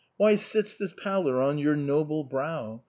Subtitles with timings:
[0.17, 2.79] Why sits this pallor on your noble brow?